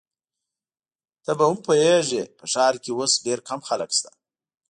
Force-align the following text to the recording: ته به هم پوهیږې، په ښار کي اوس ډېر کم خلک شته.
ته 1.23 1.31
به 1.37 1.45
هم 1.49 1.57
پوهیږې، 1.65 2.23
په 2.37 2.45
ښار 2.51 2.75
کي 2.83 2.91
اوس 2.93 3.13
ډېر 3.25 3.39
کم 3.47 3.59
خلک 3.67 3.89
شته. 3.97 4.11